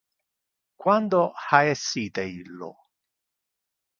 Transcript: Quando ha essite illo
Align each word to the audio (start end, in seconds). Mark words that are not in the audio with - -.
Quando 0.81 1.31
ha 1.51 1.61
essite 1.67 2.23
illo 2.25 2.71